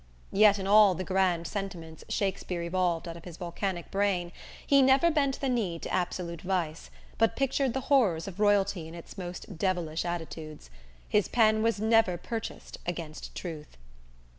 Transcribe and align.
Yet 0.31 0.57
in 0.57 0.65
all 0.65 0.95
the 0.95 1.03
grand 1.03 1.45
sentiments 1.45 2.03
Shakspere 2.09 2.63
evolved 2.63 3.07
out 3.07 3.15
of 3.17 3.23
his 3.23 3.37
volcanic 3.37 3.91
brain, 3.91 4.31
he 4.65 4.81
never 4.81 5.11
bent 5.11 5.39
the 5.39 5.47
knee 5.47 5.77
to 5.77 5.93
absolute 5.93 6.41
vice, 6.41 6.89
but 7.19 7.35
pictured 7.35 7.75
the 7.75 7.81
horrors 7.81 8.27
of 8.27 8.39
royalty 8.39 8.87
in 8.87 8.95
its 8.95 9.15
most 9.15 9.59
devilish 9.59 10.03
attitudes. 10.03 10.71
His 11.07 11.27
pen 11.27 11.61
was 11.61 11.79
never 11.79 12.17
purchased 12.17 12.79
against 12.87 13.35
truth. 13.35 13.77